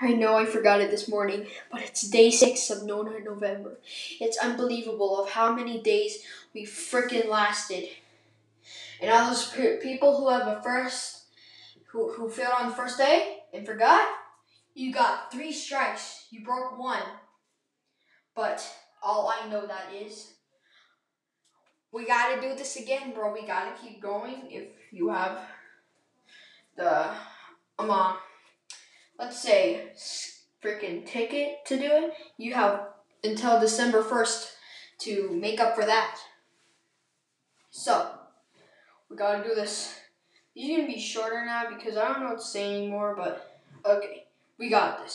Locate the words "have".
10.28-10.46, 25.08-25.38, 32.54-32.88